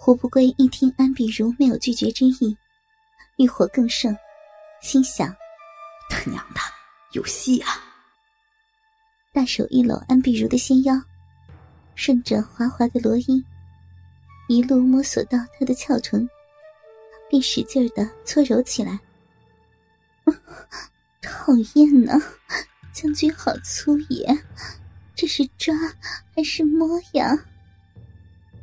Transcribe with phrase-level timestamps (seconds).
[0.00, 2.56] 胡不归一听安碧如没有拒绝之意，
[3.36, 4.16] 欲火更盛，
[4.80, 5.34] 心想：
[6.08, 6.60] 他娘的，
[7.12, 7.68] 有戏啊！
[9.32, 10.94] 大手一搂安碧如的纤腰，
[11.96, 13.44] 顺着滑滑的罗衣，
[14.46, 16.26] 一路摸索到她的翘臀，
[17.28, 19.00] 便使劲的搓揉起来。
[21.20, 22.14] 讨厌呢，
[22.92, 24.26] 将军好粗野，
[25.16, 25.74] 这是抓
[26.36, 27.36] 还是摸呀？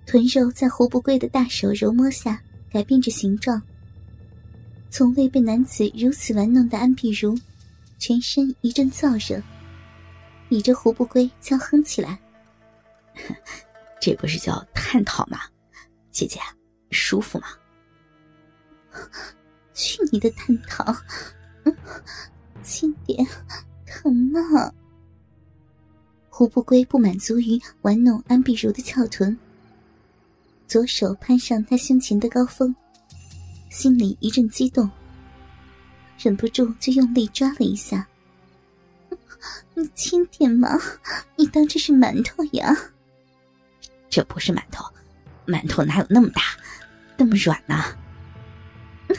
[0.05, 3.61] 臀肉在胡不归的大手揉摸下改变着形状。
[4.89, 7.37] 从未被男子如此玩弄的安碧如，
[7.97, 9.41] 全身一阵燥热，
[10.49, 12.17] 倚着胡不归娇哼起来
[13.99, 15.39] ：“这不是叫探讨吗？
[16.11, 16.39] 姐姐，
[16.91, 17.47] 舒服吗？”
[19.73, 20.95] 去你的探讨！
[22.63, 23.27] 轻点，
[23.85, 24.71] 疼吗？
[26.29, 29.37] 胡不归不满足于玩弄安碧如的翘臀。
[30.67, 32.75] 左手攀上他胸前的高峰，
[33.69, 34.89] 心里一阵激动，
[36.17, 38.07] 忍不住就用力抓了一下。
[39.75, 40.79] 你轻点嘛，
[41.35, 42.75] 你当这是馒头呀？
[44.09, 44.85] 这不是馒头，
[45.45, 46.41] 馒头哪有那么大，
[47.17, 47.83] 那么软呢？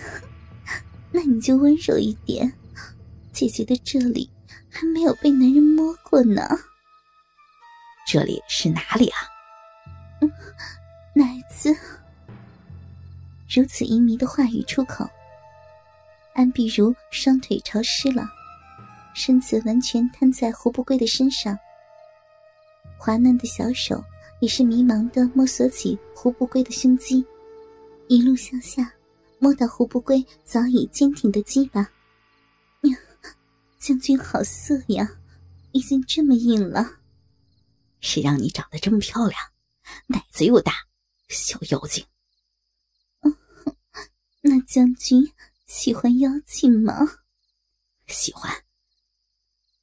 [1.12, 2.52] 那你就温柔一点，
[3.32, 4.28] 姐姐的这里
[4.68, 6.42] 还没有被男人摸过呢。
[8.06, 9.18] 这里是哪里啊？
[11.18, 11.74] 奶子，
[13.48, 15.08] 如此淫靡的话语出口，
[16.34, 18.28] 安碧如双腿潮湿了，
[19.14, 21.58] 身子完全瘫在胡不归的身上，
[22.98, 24.04] 滑嫩的小手
[24.40, 27.24] 也是迷茫的摸索起胡不归的胸肌，
[28.08, 28.92] 一路向下
[29.38, 31.80] 摸到胡不归早已坚挺的鸡巴。
[32.82, 32.94] 呀，
[33.78, 35.10] 将军好色呀，
[35.72, 36.86] 已经这么硬了。
[38.02, 39.40] 谁让你长得这么漂亮，
[40.08, 40.74] 奶子又大。
[41.28, 42.06] 小妖精，
[44.42, 45.32] 那将军
[45.66, 46.94] 喜欢妖精吗？
[48.06, 48.64] 喜欢。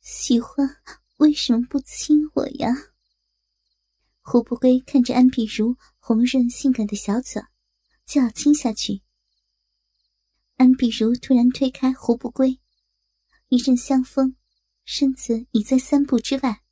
[0.01, 0.81] 喜欢，
[1.17, 2.69] 为什么不亲我呀？
[4.21, 7.41] 胡不归看着安碧如红润性感的小嘴，
[8.05, 9.01] 就要亲下去。
[10.55, 12.59] 安碧如突然推开胡不归，
[13.49, 14.37] 一阵香风，
[14.85, 16.63] 身子已在三步之外。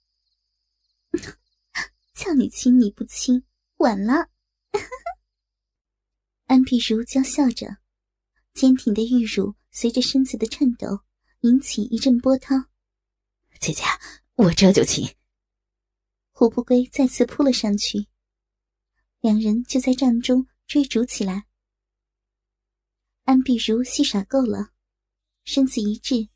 [2.15, 3.43] 叫你亲你不亲，
[3.77, 4.30] 晚了。
[6.51, 7.77] 安碧如娇笑着，
[8.53, 10.99] 坚挺的玉乳随着身子的颤抖，
[11.43, 12.53] 引起一阵波涛。
[13.61, 13.83] 姐姐，
[14.35, 15.07] 我这就亲。
[16.33, 18.05] 胡不归再次扑了上去，
[19.21, 21.45] 两人就在帐中追逐起来。
[23.23, 24.71] 安碧如戏耍够了，
[25.45, 26.27] 身子一滞，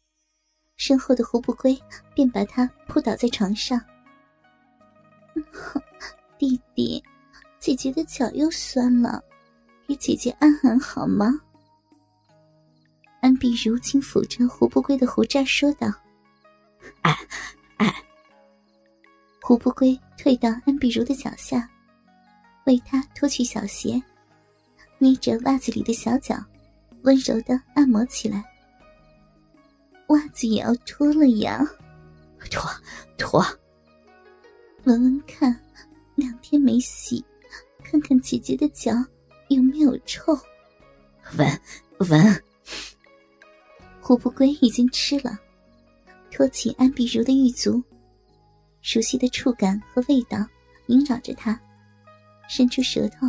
[0.78, 1.78] 身后的胡不归
[2.14, 3.78] 便把他扑倒在床上。
[6.40, 7.04] 弟弟。
[7.60, 9.22] 姐姐的脚又酸了，
[9.88, 11.40] 给姐姐安安好吗？
[13.22, 15.88] 安碧如轻抚着胡不归的胡渣，说道
[17.02, 17.16] ：“哎，
[17.78, 17.96] 哎。”
[19.42, 21.70] 胡不归退到安碧如的脚下，
[22.66, 24.02] 为她脱去小鞋，
[24.98, 26.36] 捏着袜子里的小脚，
[27.04, 28.44] 温柔的按摩起来。
[30.08, 31.64] 袜子也要脱了呀！
[32.50, 32.70] 脱，
[33.18, 33.44] 脱。
[34.84, 35.60] 闻闻看，
[36.16, 37.24] 两天没洗。
[37.84, 38.92] 看看姐姐的脚
[39.50, 40.38] 有没有臭，
[41.38, 41.62] 闻
[42.10, 42.44] 闻。
[44.02, 45.38] 胡不归已经吃了，
[46.32, 47.84] 托起安碧如的玉足，
[48.82, 50.38] 熟悉的触感和味道
[50.88, 51.60] 萦绕着他，
[52.48, 53.28] 伸出舌头，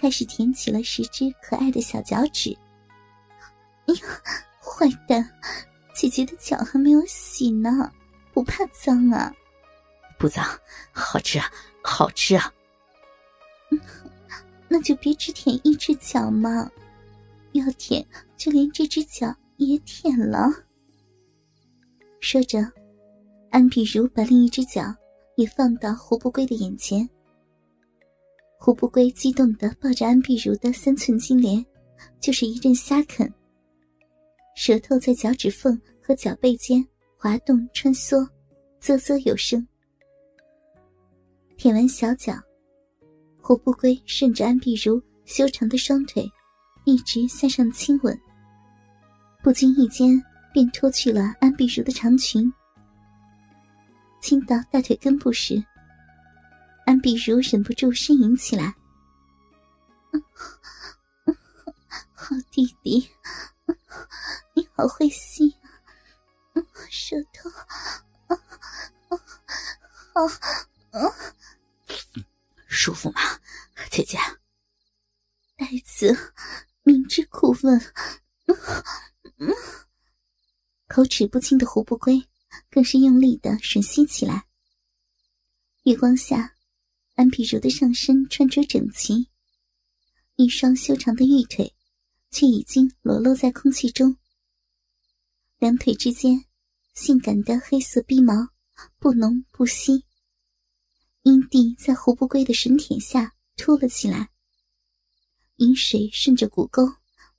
[0.00, 2.56] 开始舔起了十只可爱的小脚趾。
[3.86, 4.00] 哎呀，
[4.60, 5.28] 坏蛋！
[5.94, 7.92] 姐姐的脚还没有洗呢，
[8.32, 9.32] 不怕脏啊？
[10.18, 10.44] 不脏，
[10.90, 12.52] 好吃啊，好吃啊！
[14.72, 16.66] 那就别只舔一只脚嘛，
[17.52, 18.02] 要舔
[18.38, 20.48] 就连这只脚也舔了。
[22.20, 22.58] 说着，
[23.50, 24.82] 安碧如把另一只脚
[25.36, 27.06] 也放到胡不归的眼前。
[28.58, 31.62] 胡不归激动的抱着安碧如的三寸金莲，
[32.18, 33.30] 就是一阵瞎啃，
[34.56, 36.82] 舌头在脚趾缝和脚背间
[37.18, 38.26] 滑动穿梭，
[38.80, 39.68] 啧啧有声。
[41.58, 42.32] 舔完小脚。
[43.44, 46.30] 胡不归顺着安碧如修长的双腿，
[46.84, 48.18] 一直向上亲吻。
[49.42, 50.22] 不经意间，
[50.52, 52.50] 便脱去了安碧如的长裙。
[54.20, 55.60] 亲到大腿根部时，
[56.86, 58.72] 安碧如忍不住呻吟起来
[62.14, 63.10] ：“好弟弟，
[64.54, 65.50] 你好会吸
[66.52, 67.50] 啊，舌头，
[70.14, 70.22] 好。”
[77.62, 79.54] 知故问。
[80.88, 82.20] 口齿不清的胡不归，
[82.68, 84.46] 更是用力的吮吸起来。
[85.84, 86.56] 月光下，
[87.14, 89.28] 安碧如的上身穿着整齐，
[90.34, 91.72] 一双修长的玉腿，
[92.30, 94.16] 却已经裸露在空气中。
[95.58, 96.44] 两腿之间，
[96.94, 98.34] 性感的黑色逼毛
[98.98, 100.04] 不浓不稀，
[101.22, 104.30] 阴蒂在胡不归的神舔下凸了起来。
[105.56, 106.82] 饮水顺着骨沟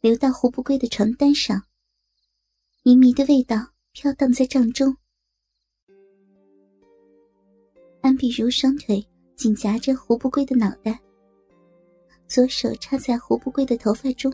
[0.03, 1.63] 流到胡不归的床单上，
[2.83, 3.55] 迷迷的味道
[3.93, 4.93] 飘荡在帐中。
[8.01, 9.01] 安碧如双腿
[9.37, 10.99] 紧夹着胡不归的脑袋，
[12.27, 14.29] 左手插在胡不归的头发中，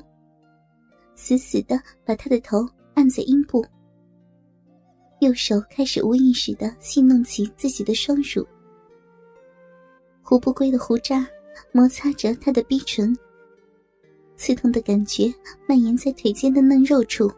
[1.13, 3.63] 死死的把他的头按在阴部。
[5.19, 8.43] 右手开始无意识的戏弄起自己的双乳，
[10.23, 11.29] 胡不归的胡渣
[11.71, 13.15] 摩擦着他的逼唇，
[14.39, 15.31] 刺痛的感觉
[15.67, 17.29] 蔓延在腿间的嫩肉处，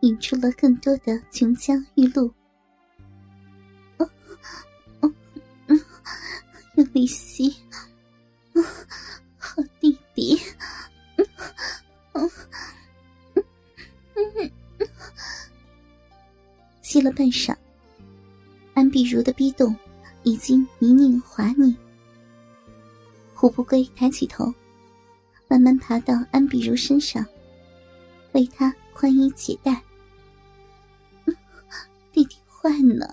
[0.00, 2.26] 引出了更多的琼浆玉露。
[3.98, 4.10] 哦
[5.00, 5.12] 哦
[5.66, 5.78] 嗯，
[6.76, 7.54] 用力吸，
[9.36, 10.40] 好弟弟。
[16.80, 17.54] 吸了半晌，
[18.72, 19.76] 安碧如的逼动
[20.22, 21.76] 已经泥泞滑腻。
[23.34, 24.50] 胡不归抬起头，
[25.54, 27.24] 慢慢爬到安碧如身上，
[28.32, 29.80] 为她宽衣解带。
[32.10, 33.06] 弟弟坏呢，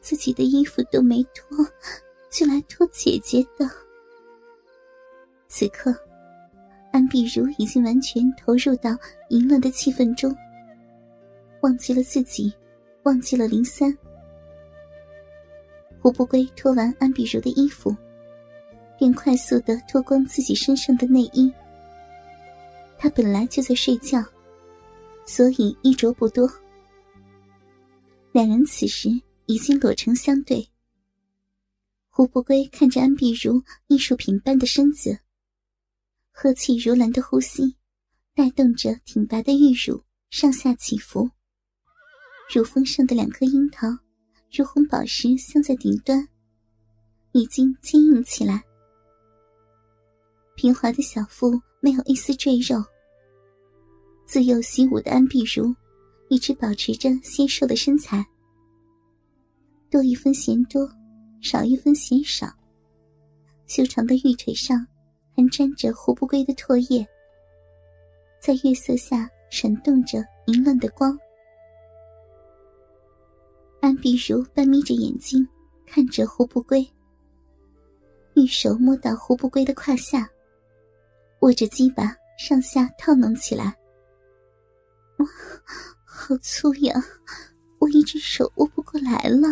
[0.00, 1.66] 自己的衣服都没脱，
[2.30, 3.68] 就来脱姐姐的。
[5.48, 5.92] 此刻，
[6.92, 8.96] 安碧如已经完全投入到
[9.30, 10.32] 淫乱的气氛中，
[11.62, 12.54] 忘记了自己。
[13.04, 13.96] 忘记了林三，
[16.00, 17.96] 胡不归脱完安碧如的衣服，
[18.98, 21.52] 便快速的脱光自己身上的内衣。
[22.98, 24.22] 他本来就在睡觉，
[25.24, 26.50] 所以衣着不多。
[28.32, 29.08] 两人此时
[29.46, 30.68] 已经裸成相对。
[32.08, 35.16] 胡不归看着安碧如艺术品般的身子，
[36.32, 37.76] 呵气如兰的呼吸，
[38.34, 41.30] 带动着挺拔的玉乳上下起伏。
[42.52, 43.86] 乳峰上的两颗樱桃，
[44.52, 46.26] 如红宝石镶在顶端，
[47.30, 48.64] 已经坚硬起来。
[50.58, 52.82] 平滑的小腹没有一丝赘肉。
[54.26, 55.72] 自幼习武的安碧如，
[56.28, 58.26] 一直保持着纤瘦的身材。
[59.88, 60.90] 多一分嫌多，
[61.40, 62.52] 少一分嫌少。
[63.68, 64.84] 修长的玉腿上
[65.36, 67.06] 还沾着胡不归的唾液，
[68.42, 71.16] 在月色下闪动着淫乱的光。
[73.80, 75.46] 安碧如半眯着眼睛
[75.86, 76.84] 看着胡不归，
[78.34, 80.28] 玉手摸到胡不归的胯下，
[81.40, 83.66] 握着鸡巴上下套弄起来。
[85.18, 85.26] 哇，
[86.04, 86.94] 好粗呀！
[87.78, 89.48] 我一只手握不过来了。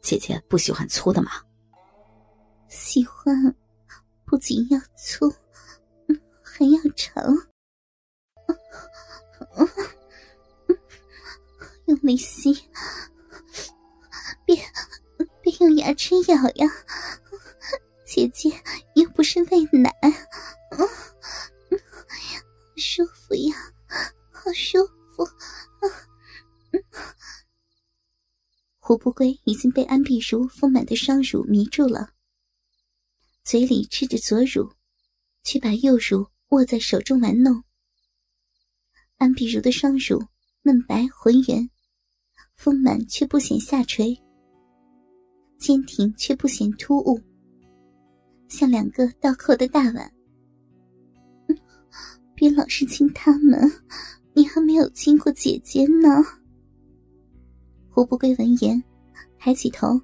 [0.00, 1.30] 姐姐不喜欢粗的吗？
[2.68, 3.54] 喜欢，
[4.24, 5.32] 不仅要粗，
[6.42, 7.22] 还要长。
[11.86, 12.54] 用力吸，
[14.46, 14.56] 别
[15.42, 16.72] 别用牙齿咬呀！
[18.06, 18.50] 姐姐
[18.94, 19.91] 又不是喂奶，
[28.92, 32.10] 胡不归已经被安碧如丰满的双乳迷住了，
[33.42, 34.70] 嘴里吃着左乳，
[35.42, 37.64] 却把右乳握在手中玩弄。
[39.16, 40.22] 安碧如的双乳
[40.60, 41.70] 嫩白浑圆。
[42.54, 44.14] 丰满却不显下垂，
[45.58, 47.18] 坚挺却不显突兀，
[48.50, 50.12] 像两个倒扣的大碗。
[52.34, 53.58] 别老是亲他们，
[54.34, 56.41] 你还没有亲过姐姐呢。
[57.94, 58.82] 胡不归闻言，
[59.38, 60.00] 抬起头，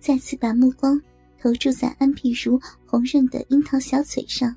[0.00, 1.00] 再次把目光
[1.40, 4.52] 投注在安碧如红润的樱桃小嘴上，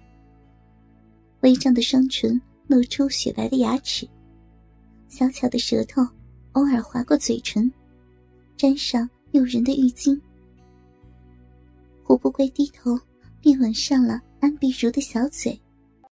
[1.41, 4.09] 微张的双唇露出雪白的牙齿，
[5.07, 6.01] 小巧的舌头。
[6.53, 7.69] 偶尔划过嘴唇，
[8.55, 10.17] 沾上诱人的浴巾。
[12.01, 12.97] 胡不归低头，
[13.41, 15.59] 便吻上了安碧如的小嘴。